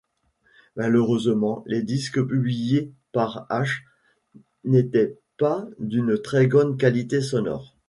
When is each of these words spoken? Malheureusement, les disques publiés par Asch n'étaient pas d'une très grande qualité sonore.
Malheureusement, 0.77 1.61
les 1.67 1.83
disques 1.83 2.23
publiés 2.25 2.91
par 3.11 3.45
Asch 3.51 3.85
n'étaient 4.63 5.15
pas 5.37 5.67
d'une 5.77 6.19
très 6.19 6.47
grande 6.47 6.79
qualité 6.79 7.21
sonore. 7.21 7.77